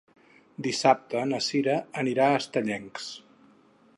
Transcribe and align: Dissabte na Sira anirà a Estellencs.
Dissabte 0.67 1.21
na 1.33 1.41
Sira 1.49 1.77
anirà 2.05 2.29
a 2.31 2.39
Estellencs. 2.41 3.13